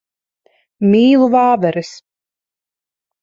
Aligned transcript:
Mīlu 0.93 1.27
vāveres. 1.35 1.91